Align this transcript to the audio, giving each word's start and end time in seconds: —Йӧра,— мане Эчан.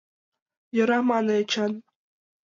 —Йӧра,— 0.75 0.99
мане 1.09 1.33
Эчан. 1.41 1.71